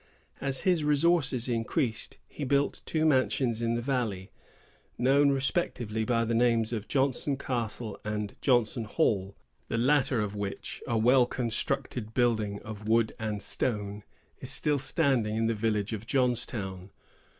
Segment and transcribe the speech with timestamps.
[0.41, 4.31] As his resources increased, he built two mansions in the valley,
[4.97, 9.35] known respectively by the names of Johnson Castle and Johnson Hall,
[9.67, 14.01] the latter of which, a well constructed building of wood and stone,
[14.39, 16.89] is still standing in the village of Johnstown.